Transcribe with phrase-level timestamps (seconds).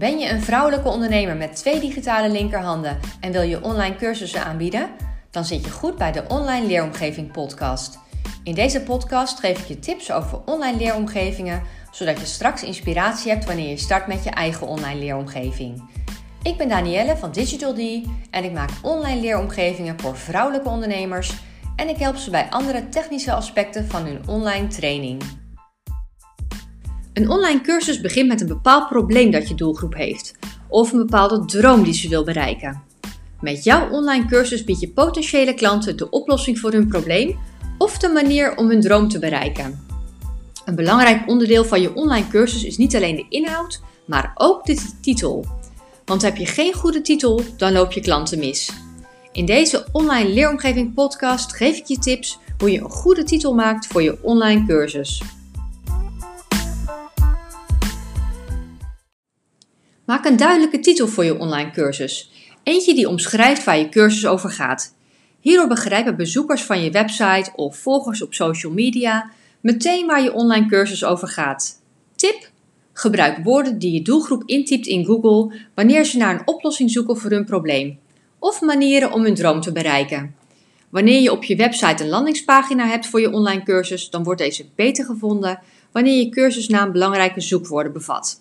[0.00, 4.90] Ben je een vrouwelijke ondernemer met twee digitale linkerhanden en wil je online cursussen aanbieden?
[5.30, 7.98] Dan zit je goed bij de Online Leeromgeving Podcast.
[8.44, 13.44] In deze podcast geef ik je tips over online leeromgevingen, zodat je straks inspiratie hebt
[13.44, 15.82] wanneer je start met je eigen online leeromgeving.
[16.42, 17.78] Ik ben Danielle van Digital D
[18.30, 21.32] en ik maak online leeromgevingen voor vrouwelijke ondernemers
[21.76, 25.39] en ik help ze bij andere technische aspecten van hun online training.
[27.12, 30.34] Een online cursus begint met een bepaald probleem dat je doelgroep heeft
[30.68, 32.82] of een bepaalde droom die ze wil bereiken.
[33.40, 37.38] Met jouw online cursus bied je potentiële klanten de oplossing voor hun probleem
[37.78, 39.84] of de manier om hun droom te bereiken.
[40.64, 44.78] Een belangrijk onderdeel van je online cursus is niet alleen de inhoud, maar ook de
[45.00, 45.46] titel.
[46.04, 48.72] Want heb je geen goede titel, dan loop je klanten mis.
[49.32, 53.86] In deze online leeromgeving podcast geef ik je tips hoe je een goede titel maakt
[53.86, 55.22] voor je online cursus.
[60.10, 62.30] Maak een duidelijke titel voor je online cursus.
[62.62, 64.94] Eentje die omschrijft waar je cursus over gaat.
[65.40, 69.30] Hierdoor begrijpen bezoekers van je website of volgers op social media
[69.60, 71.82] meteen waar je online cursus over gaat.
[72.16, 72.50] Tip:
[72.92, 77.30] Gebruik woorden die je doelgroep intypt in Google wanneer ze naar een oplossing zoeken voor
[77.30, 77.98] hun probleem
[78.38, 80.34] of manieren om hun droom te bereiken.
[80.88, 84.66] Wanneer je op je website een landingspagina hebt voor je online cursus, dan wordt deze
[84.74, 85.60] beter gevonden
[85.92, 88.40] wanneer je cursusnaam belangrijke zoekwoorden bevat.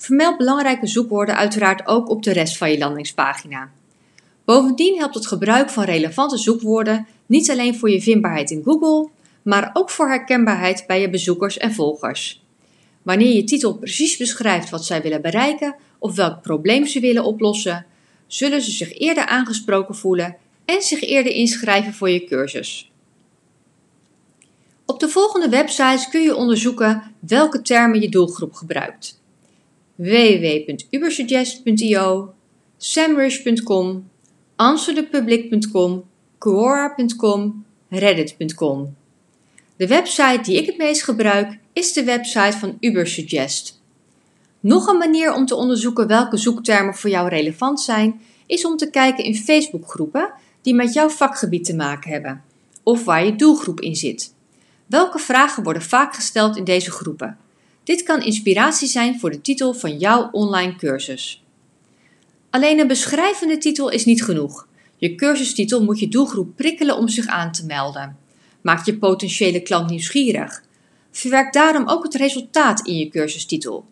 [0.00, 3.70] Vermeld belangrijke zoekwoorden uiteraard ook op de rest van je landingspagina.
[4.44, 9.08] Bovendien helpt het gebruik van relevante zoekwoorden niet alleen voor je vindbaarheid in Google,
[9.42, 12.44] maar ook voor herkenbaarheid bij je bezoekers en volgers.
[13.02, 17.86] Wanneer je titel precies beschrijft wat zij willen bereiken of welk probleem ze willen oplossen,
[18.26, 22.90] zullen ze zich eerder aangesproken voelen en zich eerder inschrijven voor je cursus.
[24.86, 29.19] Op de volgende websites kun je onderzoeken welke termen je doelgroep gebruikt
[30.00, 32.32] www.ubersuggest.io,
[32.76, 34.10] samrush.com,
[34.56, 36.04] answerdepublic.com,
[36.38, 38.96] quora.com, reddit.com.
[39.76, 43.80] De website die ik het meest gebruik is de website van Ubersuggest.
[44.60, 48.90] Nog een manier om te onderzoeken welke zoektermen voor jou relevant zijn, is om te
[48.90, 52.42] kijken in Facebookgroepen die met jouw vakgebied te maken hebben,
[52.82, 54.34] of waar je doelgroep in zit.
[54.86, 57.38] Welke vragen worden vaak gesteld in deze groepen?
[57.84, 61.44] Dit kan inspiratie zijn voor de titel van jouw online cursus.
[62.50, 64.68] Alleen een beschrijvende titel is niet genoeg.
[64.96, 68.16] Je cursustitel moet je doelgroep prikkelen om zich aan te melden.
[68.60, 70.62] Maak je potentiële klant nieuwsgierig.
[71.10, 73.84] Verwerk daarom ook het resultaat in je cursustitel.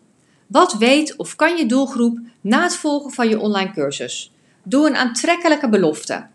[0.47, 4.31] Wat weet of kan je doelgroep na het volgen van je online cursus?
[4.63, 6.27] Doe een aantrekkelijke belofte.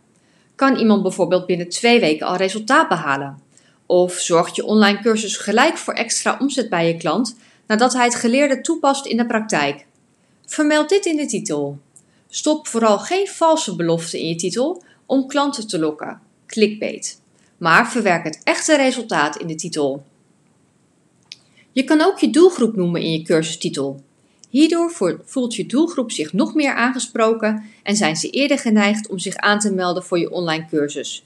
[0.54, 3.38] Kan iemand bijvoorbeeld binnen twee weken al resultaat behalen?
[3.86, 7.36] Of zorgt je online cursus gelijk voor extra omzet bij je klant
[7.66, 9.86] nadat hij het geleerde toepast in de praktijk?
[10.46, 11.78] Vermeld dit in de titel.
[12.28, 16.20] Stop vooral geen valse beloften in je titel om klanten te lokken.
[16.46, 17.20] Clickbait.
[17.58, 20.04] Maar verwerk het echte resultaat in de titel.
[21.72, 24.02] Je kan ook je doelgroep noemen in je cursustitel.
[24.50, 29.36] Hierdoor voelt je doelgroep zich nog meer aangesproken en zijn ze eerder geneigd om zich
[29.36, 31.24] aan te melden voor je online cursus.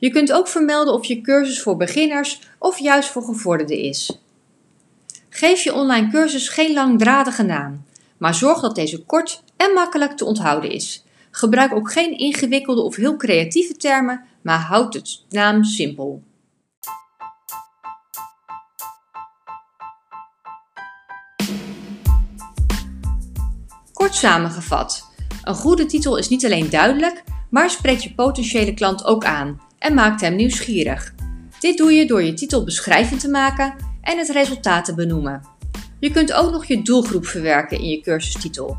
[0.00, 4.18] Je kunt ook vermelden of je cursus voor beginners of juist voor gevorderden is.
[5.28, 7.84] Geef je online cursus geen langdradige naam,
[8.18, 11.04] maar zorg dat deze kort en makkelijk te onthouden is.
[11.30, 16.22] Gebruik ook geen ingewikkelde of heel creatieve termen, maar houd de naam simpel.
[23.92, 25.12] Kort samengevat.
[25.44, 29.94] Een goede titel is niet alleen duidelijk, maar spreekt je potentiële klant ook aan en
[29.94, 31.14] maakt hem nieuwsgierig.
[31.60, 35.42] Dit doe je door je titel beschrijvend te maken en het resultaat te benoemen.
[35.98, 38.76] Je kunt ook nog je doelgroep verwerken in je cursustitel.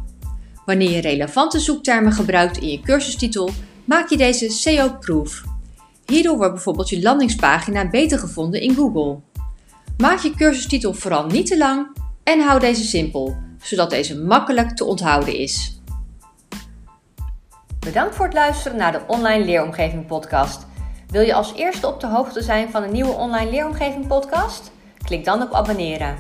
[0.66, 3.50] Wanneer je relevante zoektermen gebruikt in je cursustitel,
[3.86, 5.44] maak je deze SEO-proof.
[6.06, 9.20] Hierdoor wordt bijvoorbeeld je landingspagina beter gevonden in Google.
[9.98, 14.86] Maak je cursustitel vooral niet te lang en hou deze simpel, zodat deze makkelijk te
[14.86, 15.82] onthouden is.
[17.80, 20.70] Bedankt voor het luisteren naar de Online Leeromgeving Podcast.
[21.12, 24.72] Wil je als eerste op de hoogte zijn van een nieuwe Online Leeromgeving Podcast?
[25.04, 26.18] Klik dan op abonneren.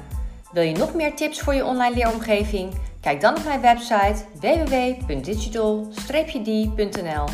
[0.51, 2.73] Wil je nog meer tips voor je online leeromgeving?
[3.01, 7.25] Kijk dan op mijn website www.digital-d.nl.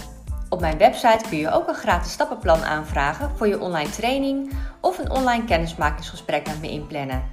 [0.50, 4.98] Op mijn website kun je ook een gratis stappenplan aanvragen voor je online training of
[4.98, 7.24] een online kennismakingsgesprek met me inplannen.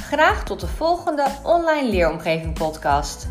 [0.00, 3.28] Graag tot de volgende Online Leeromgeving podcast.